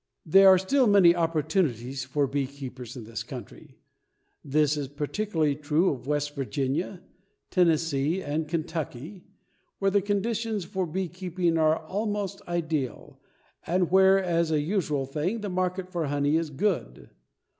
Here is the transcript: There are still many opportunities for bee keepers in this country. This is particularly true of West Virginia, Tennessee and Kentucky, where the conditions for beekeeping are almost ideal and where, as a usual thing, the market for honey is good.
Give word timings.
There 0.25 0.47
are 0.47 0.57
still 0.57 0.87
many 0.87 1.15
opportunities 1.15 2.05
for 2.05 2.25
bee 2.25 2.47
keepers 2.47 2.97
in 2.97 3.03
this 3.03 3.21
country. 3.21 3.77
This 4.43 4.75
is 4.75 4.87
particularly 4.87 5.55
true 5.55 5.89
of 5.89 6.07
West 6.07 6.33
Virginia, 6.33 7.03
Tennessee 7.51 8.19
and 8.19 8.47
Kentucky, 8.47 9.25
where 9.77 9.91
the 9.91 10.01
conditions 10.01 10.65
for 10.65 10.87
beekeeping 10.87 11.55
are 11.59 11.77
almost 11.77 12.41
ideal 12.47 13.19
and 13.67 13.91
where, 13.91 14.17
as 14.17 14.49
a 14.49 14.59
usual 14.59 15.05
thing, 15.05 15.41
the 15.41 15.49
market 15.49 15.91
for 15.91 16.07
honey 16.07 16.35
is 16.35 16.49
good. 16.49 17.11